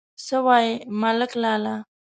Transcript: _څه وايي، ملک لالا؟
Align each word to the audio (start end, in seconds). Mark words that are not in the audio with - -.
_څه 0.25 0.37
وايي، 0.45 0.73
ملک 1.01 1.31
لالا؟ 1.41 1.75